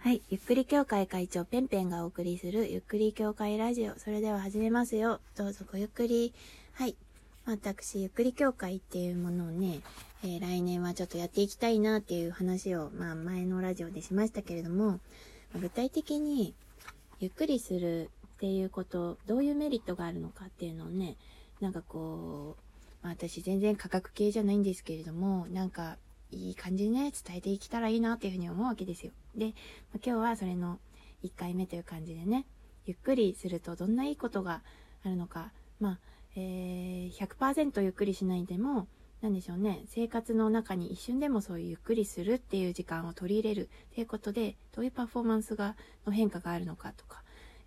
[0.00, 0.22] はい。
[0.30, 3.98] ゆっくり協会会長ペンペンがお送りするゆっくり協会ラジオ。
[3.98, 5.18] それでは始めますよ。
[5.36, 6.32] どうぞごゆっくり。
[6.74, 6.94] はい。
[7.46, 9.80] 私、ゆっくり協会っていうものをね、
[10.22, 15.00] えー、来年はちょっとやっていきたいなっていう話を、まあ前のラジオでしましたけれども、
[15.52, 16.54] ま具体的に
[17.18, 21.16] ゆっくりするっていうこと、どういうメリットがあるのかっていうのをね、
[21.60, 22.54] なんかこ
[23.02, 25.96] う、まあ、私全然価格系じゃないんですけれども、なんか
[26.30, 29.12] いい感じにね、伝えていけたらいいなっていうふうに思うわけですよ。
[29.34, 29.54] で、
[29.92, 30.78] ま、今日はそれの
[31.24, 32.46] 1回目という感じでね、
[32.86, 34.62] ゆっくりするとどんないいことが
[35.04, 35.98] あるのか、まあ、
[36.36, 38.88] えー、100%ゆっくりしないでも、
[39.20, 47.22] 何でしょうね、生活の中に一瞬でもそういうゆっくりするっていう時間を取り入れるっていうことで、どういうパフォーマンスが、の変化があるのかとか、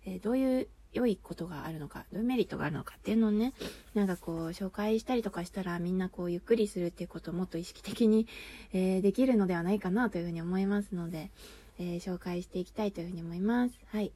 [0.06, 3.54] えー、どういう良いことがあるのか、どういうメリットがあるのかっていうのをね、
[3.94, 8.26] なんかこう、紹介したりとかしたら、みんなこう、ゆっくりするっていうことをもっと意識的に、
[8.72, 11.30] えー、できるのではないかなというふうに思いますので、
[11.78, 13.78] えー、紹介していきたいというふうに思います。
[13.86, 14.12] はい。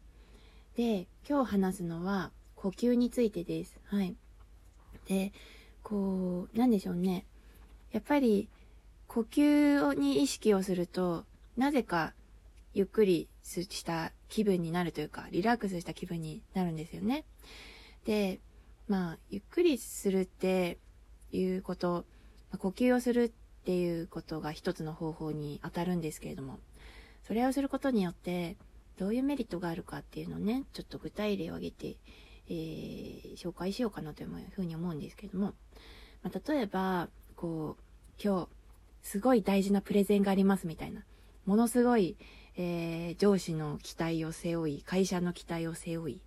[0.76, 3.78] で、今日話すのは、呼吸についてです。
[3.86, 4.14] はい。
[5.08, 5.32] で、
[5.82, 7.24] こう、なんでしょうね。
[7.92, 8.48] やっぱり、
[9.08, 11.24] 呼吸に意識をすると、
[11.56, 12.12] なぜか、
[12.76, 17.24] ゆっくりした気分になるというか、リラックスした気分になるんですよね。
[18.04, 18.38] で、
[18.86, 20.76] まあ、ゆっくりするって
[21.32, 22.04] いうこと、
[22.58, 26.58] 呼吸をするっていうことが一つの方法に当たるんですけれども、
[27.26, 28.58] それをすることによって、
[28.98, 31.96] どういうメリットがあるかっていうのをね、ちょっと具体例を挙げて、
[32.50, 35.54] えー、紹介しようかなというふうに思うんですけれども、
[36.22, 38.48] まあ、例えば、こう、今日、
[39.02, 41.06] すごい大事なプレゼンがありますみたいな、
[41.46, 42.18] ものすごい、
[42.56, 46.20] えー、上司の期待を背負い、会社の期待を背負い、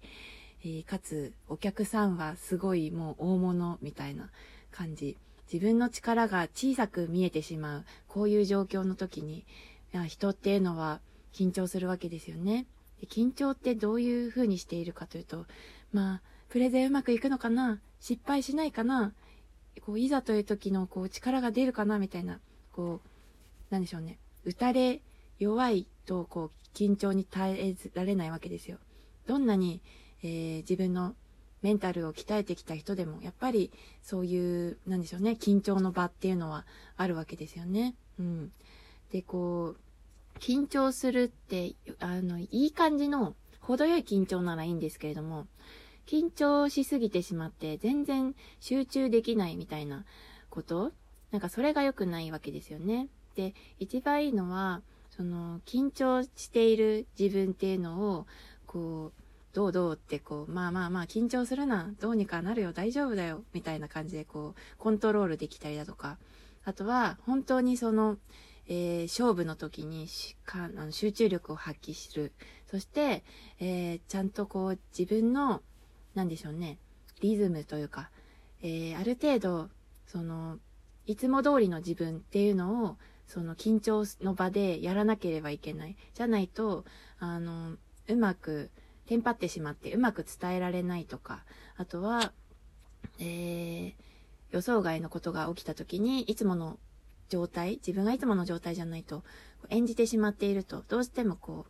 [0.63, 4.29] えー、かつ、お客さんはすごいもう大物みたいな
[4.71, 5.17] 感じ。
[5.51, 9.45] 自分の力が小さく見えてしまう、こういう状況の時に、
[10.07, 11.01] 人っていうのは
[11.33, 12.67] 緊張するわけですよね。
[13.07, 15.45] 緊張ってどういう風にしているかというと、
[15.91, 19.13] まあ、プレゼンうまくいくのかな失敗しないかな
[19.85, 22.39] こう、いざという時のこう力が出るかなみたいな、
[22.71, 24.19] こう、なんでしょうね。
[24.43, 25.01] 打たれ
[25.39, 28.79] 弱いと、こう、緊張に耐えられないわけですよ。
[29.27, 29.83] どんなに、
[30.23, 31.13] えー、自分の
[31.61, 33.71] メンタルを鍛えてきた人でも、やっぱり
[34.01, 36.65] そういう、なんでしょうね、緊張の場っていうのは
[36.97, 37.93] あるわけですよね。
[38.17, 38.51] うん。
[39.11, 45.45] で、こう、緊張するって、あの、いい感じの、程よい緊張ならいいんですけれども、
[46.07, 50.05] 緊張しすぎてしまって全然集中できないみたいな
[50.49, 50.91] こと
[51.29, 53.09] なんかそれが良くないわけですよね。
[53.35, 54.81] で、一番いいのは、
[55.19, 58.25] その、緊張している自分っていうのを、
[58.65, 59.21] こう、
[59.51, 66.19] どうどうってこう、まあまあまあ緊張するな、どうにかなるよ、大丈夫だよ、みたいな感じでこう、コントロールできたりだとか、
[66.63, 68.17] あとは、本当にその、
[68.67, 72.31] えー、勝負の時にしかあの集中力を発揮する。
[72.67, 73.25] そして、
[73.59, 75.61] えー、ちゃんとこう、自分の、
[76.15, 76.77] なんでしょうね、
[77.19, 78.09] リズムというか、
[78.61, 79.69] えー、ある程度、
[80.07, 80.59] その、
[81.07, 82.97] いつも通りの自分っていうのを、
[83.29, 85.95] その緊張の場でやらなければいけない。
[86.15, 86.83] じゃないと、
[87.19, 88.71] あの、うまく、
[89.05, 91.43] テンパってしまってうまく伝えられないとか、
[91.77, 92.33] あとは、
[93.19, 93.93] えー、
[94.51, 96.79] 予想外のことが起きた時に、いつもの
[97.29, 99.23] 状態、自分がいつもの状態じゃないと、
[99.69, 101.67] 演じてしまっていると、どうしてもこ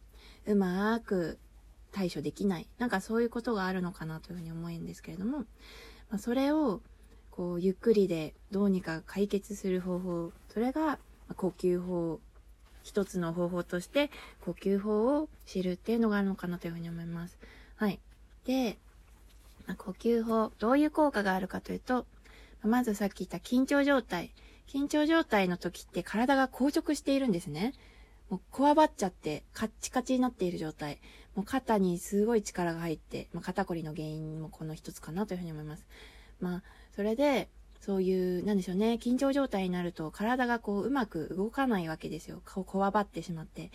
[0.47, 1.39] う、うまーく
[1.91, 2.69] 対処できない。
[2.77, 5.45] なんかそういうことがあるのかなというふうに思うんですけれども、ま
[6.11, 6.81] あ、それを、
[7.31, 10.99] こう、ゆっくりでどうにか解決する方法、それが、
[11.35, 12.19] 呼吸法、
[12.83, 14.09] 一つの方法として
[14.45, 17.37] 呼吸法を知るっていうのがあるのかなというふうに思います。
[17.75, 17.99] はい。
[18.45, 18.77] で、
[19.77, 22.05] 呼吸法、どういう効果があるかというと、
[22.63, 24.31] まずさっき言った緊張状態。
[24.67, 27.73] 緊張状態の時って体が硬直しているんですね。
[28.29, 30.99] もうこわばっちゃってカッチカチになっている状態。
[31.35, 35.87] もう肩にすごい力が入って、まあ、肩こりの原因もこの一つかなというふうに思います。
[36.39, 36.63] まあ、
[36.95, 42.41] それで、そういう、なんでしょうね、緊張状態になると体がこううまく動かないわけですよ。
[42.45, 43.71] こうこわばってしまって。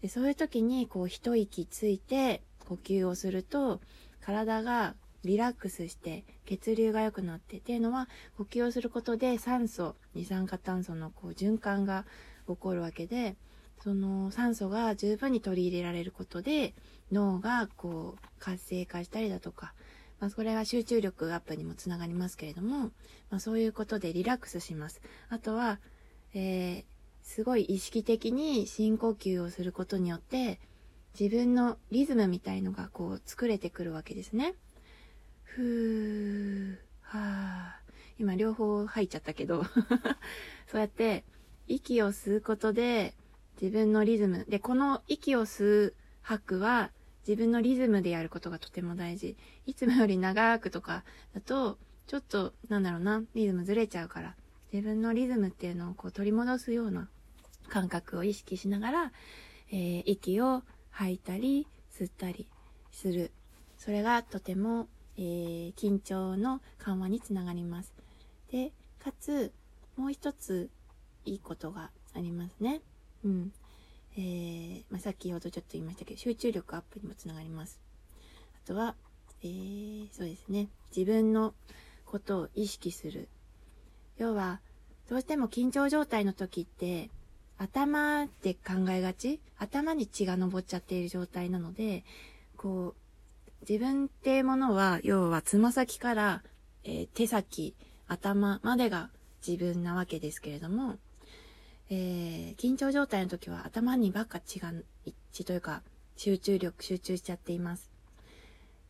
[0.00, 3.80] でそういう時にこう一息ついて呼吸をすると
[4.20, 4.94] 体が
[5.24, 12.04] リラックスして血流が良くなってっていうのは呼吸をすることで酸素、二酸化炭素のこう循環が
[12.46, 13.36] 起こるわけで、
[13.82, 16.74] その酸素が十分に取り入れられることで
[17.12, 19.74] 脳がこう活性化したりだとか、
[20.20, 22.90] まあ、それは集中力アップにもつながりますけれども、
[23.30, 25.00] まあ、そういうことでリラックスします。
[25.28, 25.78] あとは、
[26.34, 26.84] えー、
[27.22, 30.60] すごい意識的に深呼吸をすることによって、
[31.18, 34.54] 自分のリズムみたいのがこう作れてくるわけですね。
[35.44, 37.88] ふー、はー。
[38.18, 39.64] 今両方入っちゃったけど
[40.66, 41.24] そうやって
[41.68, 43.14] 息を吸うことで、
[43.60, 44.46] 自分のリズム。
[44.48, 46.90] で、この息を吸う、吐くは、
[47.28, 49.36] 自分のリズムでやることがとても大事。
[49.66, 51.04] いつもより長くとか
[51.34, 51.76] だと、
[52.06, 54.34] ちょっと、なんだろうな、リズムずれちゃうから、
[54.72, 57.10] 自分のリズムっていうのをこう取り戻すような
[57.68, 59.12] 感覚を意識しながら、
[59.70, 62.48] えー、息を吐いたり、吸ったり
[62.92, 63.30] する。
[63.76, 64.88] それがとても、
[65.18, 67.92] えー、緊張の緩和につながります。
[68.50, 68.72] で、
[69.04, 69.52] かつ、
[69.98, 70.70] もう一つ
[71.26, 72.80] いいことがありますね。
[73.22, 73.52] うん。
[74.20, 77.80] えー、まあ、先ほどちょっと言いましたけど、集中力アップにもつながります。
[78.64, 78.96] あとは、
[79.44, 80.66] えー、そうですね。
[80.94, 81.54] 自分の
[82.04, 83.28] ことを意識する。
[84.16, 84.60] 要は、
[85.08, 87.10] どうしても緊張状態の時って、
[87.58, 92.04] 頭で考えがち頭に血が上っちゃっている状態なので、
[92.56, 96.42] こう、自分っていうものは、要はつま先から、
[96.82, 97.76] えー、手先、
[98.08, 99.10] 頭までが
[99.46, 100.96] 自分なわけですけれども、
[101.90, 104.72] えー、緊張状態の時は頭にばっか血が
[105.04, 105.82] 一致というか、
[106.16, 107.90] 集中力、集中しちゃっています。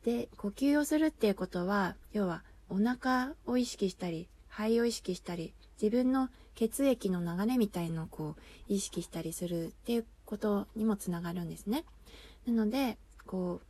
[0.05, 11.85] で、呼吸をするっていうことは、要はお腹を意識したり、肺を意識したり、自分の血液の流れみたいのをこう意識したりするっていうことにもつながるんですね。
[12.47, 13.61] なので、こ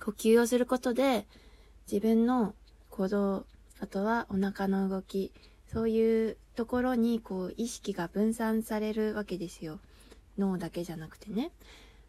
[0.00, 1.26] う、呼吸をすることで
[1.90, 2.54] 自分の
[2.90, 3.46] 行動、
[3.78, 5.32] あとはお腹の動き、
[5.72, 9.80] そういうところにこう意識が分散されるわけですよ。
[10.38, 11.52] 脳だけじゃなくてね。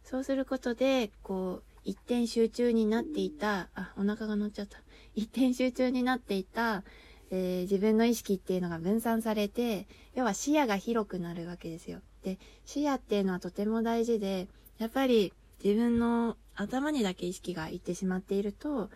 [0.03, 4.79] そうすることで、こう、一点集中になっていた、あ、お腹が乗っちゃった。
[5.15, 6.83] 一点集中になっていた、
[7.29, 11.99] えー、自分の意識っていうのが分散されて、要は視野が広くなるわけですよ。
[12.23, 15.33] で、視野っていうのはとても大事で、やっぱり
[15.63, 18.89] 自分の頭にだけ意識がいってしまっていると、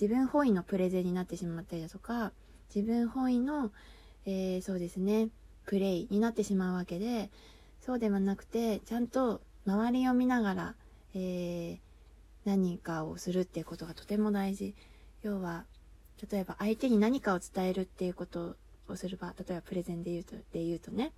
[0.00, 2.32] 自分本位のプレゼンになってしまったりだとか、
[2.74, 3.72] 自分本位の、
[4.26, 5.28] えー、そうですね、
[5.66, 7.30] プレイになってしまうわけで、
[7.80, 10.74] そうではなくて、ちゃんと周りを見ながら、
[11.14, 11.78] えー、
[12.44, 14.74] 何かをするっていうことがとても大事。
[15.22, 15.64] 要は、
[16.30, 18.56] 例えば相手に何かを伝えるっていうこと
[18.88, 21.12] をすれば、例えばプレゼンで言うと、で言うとね、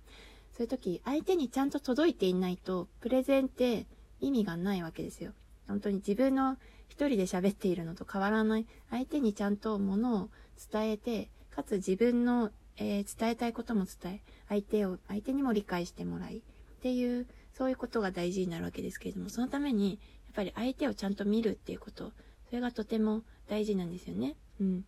[0.55, 3.85] そういう時、相手にちゃんと届いていないと、プレゼンって
[4.21, 5.33] 意味がないわけですよ。
[5.67, 6.57] 本当に自分の
[6.87, 10.29] 一人で喋っているのと変わらない、相手にちゃんとものを
[10.71, 16.41] 伝えて、かつ自分の、えー、伝えたいことも伝え、相手を、相手にも理解してもらい、っ
[16.81, 22.11] ていう、そういうことが大事になるわけですけれども、そのために、やっぱり相手をちゃんと見るっていうこと、
[22.49, 24.35] それがとても大事なんですよね。
[24.59, 24.85] うん。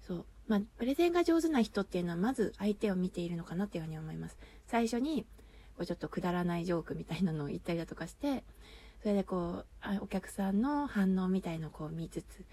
[0.00, 0.24] そう。
[0.48, 4.38] まあ、プレゼンが上手な人っていうのは、まず相手を見ているのかなっていうふうに思います。
[4.66, 5.26] 最初に、
[5.76, 8.42] こうちょっとくだらないジョークみたいなのを言ったりだとかして、
[9.02, 12.44] それでこう、お客さんの反応みたいのをこう見つつ、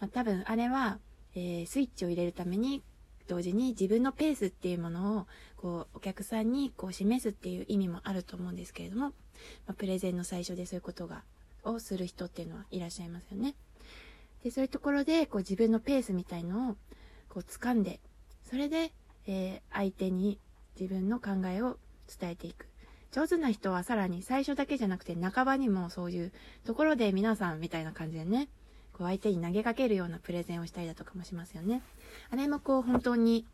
[0.00, 0.98] まあ、多分あれは、
[1.34, 2.82] えー、スイッチを入れるために、
[3.26, 5.26] 同時に自分のペースっていうものを、
[5.56, 9.12] こう、お客さんにこう示すっていう意味もあると思うんですけれども、ま
[9.68, 11.22] あ、プレゼンの最初でそういうことが、
[11.64, 13.54] をする人っていうのはいらっしゃいますよね。
[14.42, 16.76] で、そういうところで、こう自分のペースみたいのを、
[17.28, 18.00] こう掴んで、
[18.50, 18.92] それで、
[19.26, 20.38] えー、相手に
[20.78, 21.78] 自分の考えを
[22.18, 22.66] 伝えていく。
[23.12, 26.32] 上手な人はさらに最初だけじゃなくて半ばにもそういう
[26.64, 28.48] ところで皆さんみたいな感じでね、
[28.92, 31.82] こう相手に投げかけるようなプレゼンをしたりだとかもしますよね。
[32.30, 33.46] あれもこう本当に、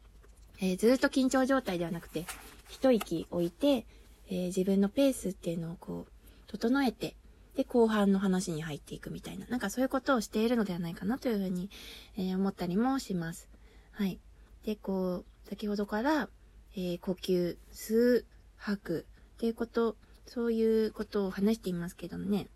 [0.60, 2.26] えー、ずっと緊張状態ではなくて、
[2.68, 3.86] 一息置いて、
[4.28, 6.12] えー、自分のペースっていうのをこう、
[6.48, 7.14] 整えて、
[7.56, 11.70] で、後半の話に入っていくみたいな、なんかそういうことをしているのではないかなというふうに、
[12.16, 13.48] えー、思ったりもします。
[13.92, 14.18] はい。
[14.64, 16.28] で、こう、先ほどから、
[16.76, 18.24] えー、呼吸、吸う、
[18.56, 19.96] 吐く、っていうこと、
[20.26, 22.48] そういうことを話していますけどもね、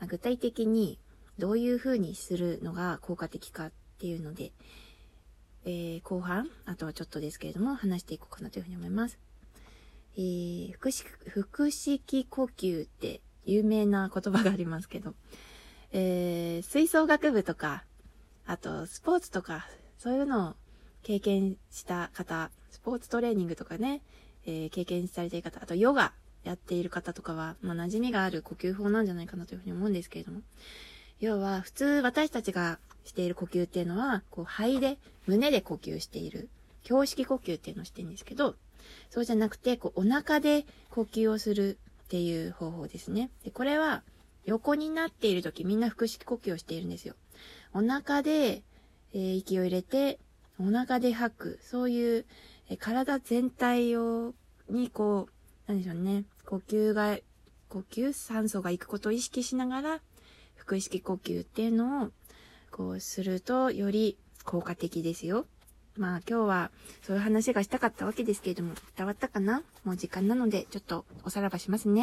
[0.00, 0.98] まあ、具体的に
[1.38, 4.52] どういうふうにするのが効果的かっていうので、
[5.64, 9.18] えー、後半、あとはちょっとですけれども、話していこうかなというふうに思います。
[10.16, 15.14] えー、腹式、腹式呼吸って有名な言葉がありますけど、
[15.92, 17.84] えー、吹奏楽部とか、
[18.46, 19.66] あとスポーツとか、
[19.98, 20.54] そういうのを
[21.02, 24.02] 経験した方、スポーツトレーニングとかね、
[24.46, 26.12] えー、経験されている方、あとヨガ
[26.44, 30.42] やっている方とかは、まあ、馴染みがある呼吸法なんじゃないかなというふうに思うんですけれども、
[31.20, 36.48] 要は普通私たちがしている呼吸っていうのは、こう肺で、胸で呼吸している、
[36.88, 38.56] 胸式呼吸っていうのをしてるんですけど、
[39.10, 43.30] そうじゃなくて、こうお腹で呼吸をするっていう方法ですね。
[43.44, 44.02] で、これは
[44.44, 47.14] 横になっている時みんな腹式呼吸をしているんですよ。
[47.72, 48.62] お腹で、
[49.12, 50.18] えー、息を入れて、
[50.58, 51.58] お腹で吐く。
[51.62, 52.26] そういう、
[52.68, 54.34] えー、体全体を、
[54.70, 55.28] にこ
[55.68, 56.24] う、なんでしょうね。
[56.44, 57.18] 呼吸が、
[57.68, 60.00] 呼吸、酸素が行くことを意識しながら、
[60.56, 62.10] 腹式呼吸っていうのを、
[62.70, 65.46] こうすると、より効果的ですよ。
[65.96, 66.70] まあ今日は
[67.02, 69.62] そういう話がしたかったわけですけれども、伝わったかな？
[69.82, 71.94] もう時間なのでちょっとおさらばしますね。